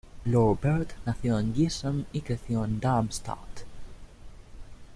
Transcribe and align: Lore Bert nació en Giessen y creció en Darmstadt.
Lore 0.25 0.55
Bert 0.59 0.93
nació 1.05 1.37
en 1.37 1.53
Giessen 1.53 2.07
y 2.11 2.21
creció 2.21 2.65
en 2.65 2.79
Darmstadt. 2.79 3.65